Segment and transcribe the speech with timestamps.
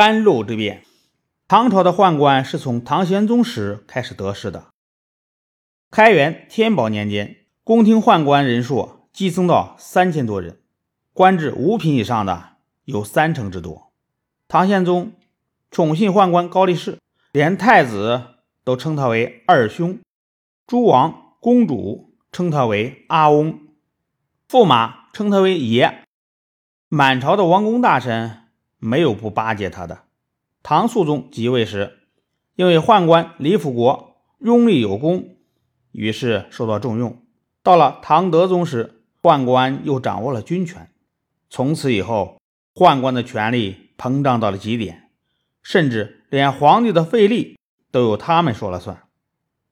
[0.00, 0.82] 甘露之变。
[1.46, 4.68] 唐朝的宦官是从唐玄宗时开始得势的。
[5.90, 10.58] 开元、天宝年间，宫廷宦官人数激增到三千多人，
[11.12, 12.52] 官至五品以上的
[12.86, 13.92] 有三成之多。
[14.48, 15.12] 唐宪宗
[15.70, 16.96] 宠信宦官高力士，
[17.32, 18.22] 连太子
[18.64, 19.98] 都称他为二兄，
[20.66, 23.60] 诸王、公主称他为阿翁，
[24.48, 26.04] 驸马称他为爷。
[26.88, 28.44] 满朝的王公大臣
[28.80, 30.00] 没有不巴结他的。
[30.64, 32.00] 唐肃宗即位时，
[32.56, 35.36] 因为宦官李辅国拥立有功，
[35.92, 37.22] 于是受到重用。
[37.62, 40.90] 到了唐德宗时，宦官又掌握了军权。
[41.48, 42.40] 从此以后，
[42.74, 45.10] 宦官的权力膨胀到了极点，
[45.62, 47.56] 甚至连皇帝的废立
[47.92, 49.04] 都由他们说了算。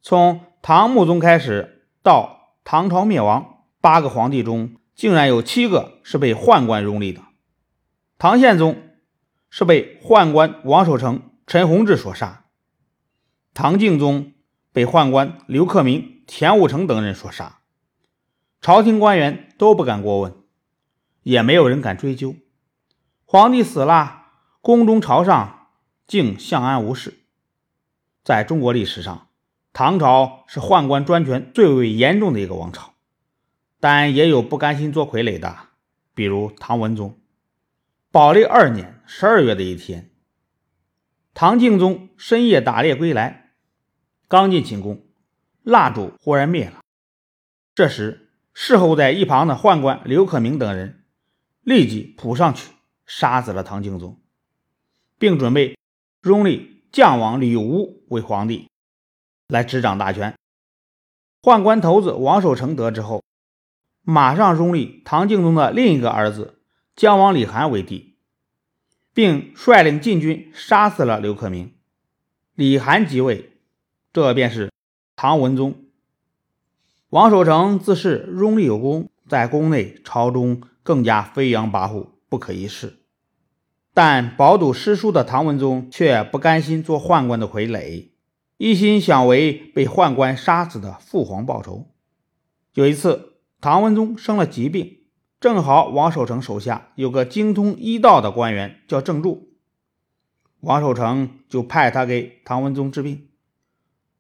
[0.01, 4.75] 从唐穆宗开始到唐朝灭亡，八个皇帝中。
[4.99, 7.23] 竟然有七个是被宦官拥立的。
[8.19, 8.75] 唐宪宗
[9.51, 12.45] 是被宦官王守成、陈弘志所杀；
[13.55, 14.33] 唐敬宗
[14.73, 17.61] 被宦官刘克明、田武成等人所杀。
[18.61, 20.35] 朝廷官员都不敢过问，
[21.23, 22.35] 也没有人敢追究。
[23.25, 24.27] 皇帝死了，
[24.61, 25.69] 宫中朝上
[26.07, 27.19] 竟相安无事。
[28.25, 29.29] 在中国历史上，
[29.73, 32.95] 唐朝是宦官专权最为严重的一个王朝。
[33.81, 35.57] 但也有不甘心做傀儡的，
[36.13, 37.19] 比如唐文宗。
[38.19, 40.11] 宝历二年十二月的一天，
[41.35, 43.53] 唐敬宗深夜打猎归来，
[44.27, 45.07] 刚进寝宫，
[45.63, 46.81] 蜡烛忽然灭了。
[47.77, 51.05] 这时，侍候在一旁的宦官刘克明等人
[51.61, 52.73] 立即扑上去
[53.07, 54.21] 杀死了唐敬宗，
[55.17, 55.79] 并准备
[56.25, 58.69] 拥立将王李吴为皇帝，
[59.47, 60.35] 来执掌大权。
[61.41, 63.23] 宦官头子王守成得知后。
[64.03, 66.65] 马上拥立唐敬宗的另一个儿子
[66.97, 68.08] 将王李涵为帝，
[69.19, 71.73] 并率领禁军杀死了刘克明。
[72.55, 73.51] 李涵即位，
[74.13, 74.71] 这便是
[75.17, 75.75] 唐文宗。
[77.09, 83.01] 王守成自恃拥立有功，在宫内朝中更加飞扬跋扈，不可一世。
[83.93, 88.11] 但饱读诗书的唐文宗却不甘心做宦官的傀儡，
[88.57, 91.89] 一心想为被宦官杀死的父皇报仇。
[92.75, 93.35] 有一次。
[93.61, 94.98] 唐文宗生了疾病，
[95.41, 99.51] 正好王守成手下有个精通医道的官员叫郑注，
[100.61, 103.29] 王守成就派他给唐文宗治病。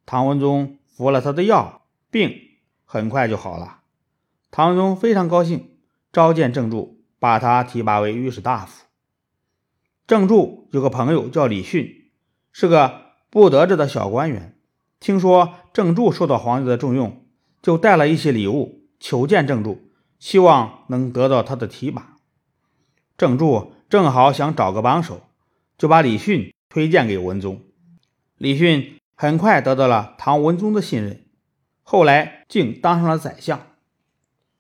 [0.06, 2.38] 唐文宗服了他的药，病
[2.84, 3.80] 很快就好了。
[4.52, 5.68] 唐文宗非常高兴，
[6.12, 8.84] 召见郑注，把他提拔为御史大夫。
[10.06, 12.10] 郑注有个朋友叫李训，
[12.52, 14.56] 是个不得志的小官员，
[15.00, 17.24] 听说郑注受到皇帝的重用，
[17.60, 18.84] 就带了一些礼物。
[19.00, 19.88] 求见郑注，
[20.18, 22.16] 希望能得到他的提拔。
[23.16, 25.22] 郑注正好想找个帮手，
[25.76, 27.62] 就把李训推荐给文宗。
[28.36, 31.24] 李训很快得到了唐文宗的信任，
[31.82, 33.60] 后来竟当上了宰相。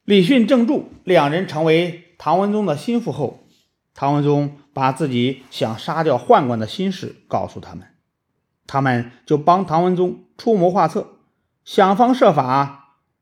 [0.04, 3.46] 李训、郑注两人成为唐文宗的心腹后，
[3.94, 7.86] 唐文宗把自己想杀掉宦官的心事告诉他们，
[8.66, 11.18] 他们就帮唐文宗出谋划策，
[11.64, 12.76] 想方设法。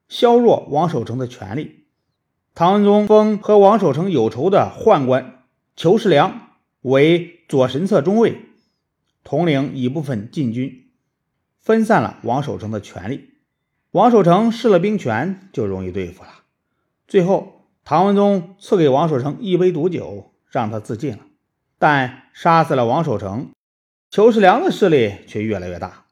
[0.08, 1.85] 削弱王守成的权力。
[2.58, 5.44] 唐文宗封和王守成有仇的宦官
[5.76, 8.46] 裘世良为左神策中尉，
[9.22, 10.86] 统领一部分禁军，
[11.60, 13.28] 分散了王守成的权力。
[13.90, 16.30] 王守成失了兵权，就容易对付了。
[17.06, 21.18] 最后，唐文宗赐给王守成一杯毒酒，让他自尽了。
[21.78, 23.50] 但杀死了王守成，
[24.08, 26.06] 裘世良的势力却越来越大。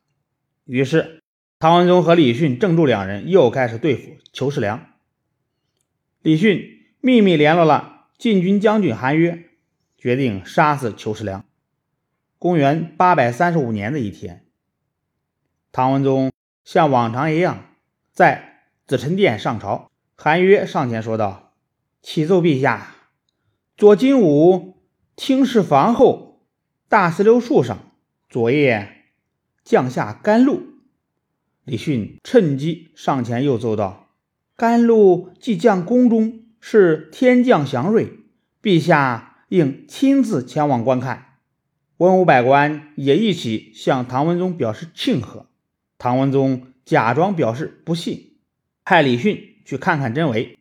[0.66, 1.22] 于是。
[1.58, 4.86] 唐文宗和李训、郑注两人又开始对付裘世良。
[6.24, 9.44] 李训秘密联络了禁军将军韩约，
[9.98, 11.44] 决定杀死裘世良。
[12.38, 14.46] 公元八百三十五年的一天，
[15.70, 16.32] 唐文宗
[16.64, 17.66] 像往常一样
[18.10, 19.90] 在紫宸殿上朝。
[20.16, 21.52] 韩约上前说道
[22.00, 22.94] ：“启奏陛下，
[23.76, 24.78] 左金吾
[25.14, 26.46] 听事房后
[26.88, 27.92] 大石榴树上
[28.30, 29.10] 昨夜
[29.62, 30.62] 降下甘露。”
[31.64, 34.03] 李训趁机上前又奏道
[34.56, 38.20] ：“甘露即降宫中，是天降祥瑞，
[38.62, 41.38] 陛下应亲自前往观看。”
[41.98, 45.46] 文武百官也一起向唐文宗表示庆贺。
[45.98, 48.36] 唐文宗假装表示不信，
[48.84, 50.58] 派李训去看看真伪。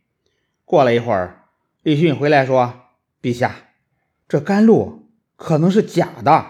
[0.66, 1.46] 过了一会儿，
[1.82, 2.82] 李训回来说
[3.22, 3.56] ：“陛下，
[4.28, 6.48] 这甘露可能是假的。”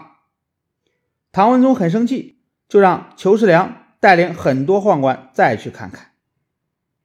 [1.31, 2.37] 唐文宗很生气，
[2.69, 3.79] 就让裘世良。
[3.99, 6.11] 带领很多宦官再去看看。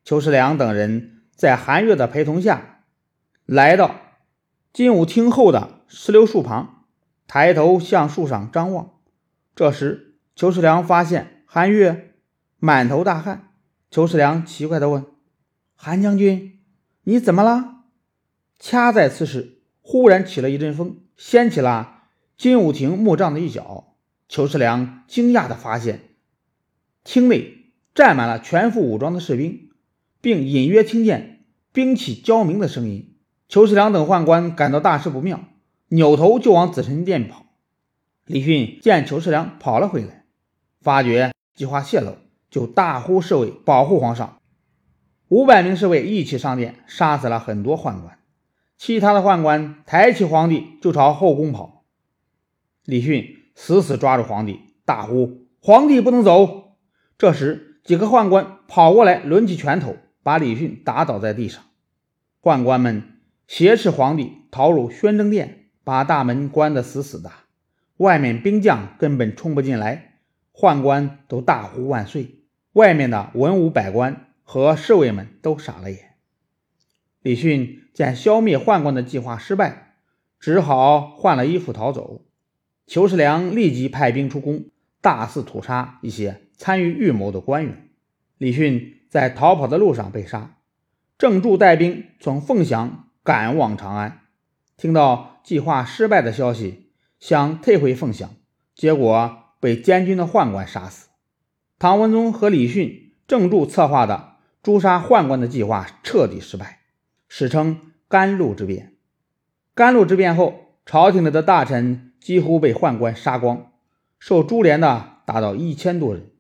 [0.09, 2.81] 裘世良等人在韩月的陪同下，
[3.45, 3.95] 来到
[4.73, 6.87] 金武厅后的石榴树旁，
[7.27, 8.95] 抬头向树上张望。
[9.55, 12.15] 这时，裘世良发现韩月
[12.57, 13.51] 满头大汗。
[13.91, 15.05] 裘世良奇怪地问
[15.77, 16.59] ：“韩将军，
[17.03, 17.83] 你怎么了？”
[18.59, 22.05] 恰在此时，忽然起了一阵风，掀起了
[22.39, 23.95] 金武亭木杖的一角。
[24.27, 26.01] 裘世良惊讶地发现，
[27.05, 29.68] 厅内站满了全副武装的士兵，
[30.29, 33.17] 并隐约听见兵器交鸣的声音。
[33.49, 35.41] 裘世良等宦官感到大事不妙，
[35.89, 37.47] 扭头就往紫宸殿跑。
[38.27, 40.27] 李训见裘世良跑了回来，
[40.83, 42.17] 发觉计划泄露。
[42.51, 44.39] 就大呼侍卫保护皇上，
[45.29, 48.19] 五百名侍卫一起上殿，杀死了很多宦官。
[48.77, 51.85] 其他的宦官抬起皇帝就朝后宫跑。
[52.85, 56.75] 李训死死抓住皇帝，大呼：“皇帝不能走！”
[57.17, 59.97] 这时，几个宦官跑过来，抡起拳头
[60.29, 61.65] 把李训打倒在地上。
[62.43, 63.03] 宦官们
[63.47, 67.33] 挟持皇帝逃入宣政殿，把大门关得死死的，
[67.97, 70.19] 外面兵将根本冲不进来，
[70.53, 72.45] 宦官都大呼万岁。
[72.75, 76.17] 外面的文武百官和侍卫们都傻了眼。
[77.23, 79.95] 李训见消灭宦官的计划失败，
[80.39, 82.27] 只好换了衣服逃走。
[82.87, 84.67] 裘世良立即派兵出宫，
[85.01, 87.89] 大肆屠杀一些参与预谋的官员。
[88.37, 90.57] 李训在逃跑的路上被杀。
[91.17, 94.21] 郑注带兵从凤翔赶往长安，
[94.77, 98.31] 听到计划失败的消息，想退回凤翔，
[98.75, 101.09] 结果被监军的宦官杀死。
[101.79, 106.81] 唐文宗和李训、郑注策划的诛杀宦官的计划彻底失败，
[107.29, 108.95] 史称甘露之变。
[109.75, 113.73] 甘露之变后，朝廷里的大臣几乎被宦官杀光，
[114.19, 116.31] 受株连的达到一千多人。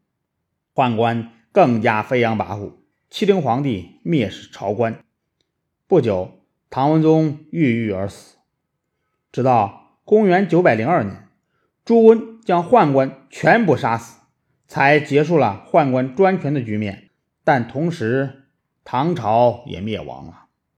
[0.74, 2.74] 宦官更加飞扬跋扈，
[3.10, 5.00] 欺凌皇帝，蔑视朝官。
[5.88, 6.38] 不久，
[6.70, 8.36] 唐文宗郁郁而死。
[9.32, 11.26] 直到公元九百零二年，
[11.84, 14.20] 朱温将宦官全部杀死。
[14.68, 17.10] 才结束了宦官专权的局面，
[17.42, 18.44] 但同时
[18.84, 20.44] 唐朝也灭亡了。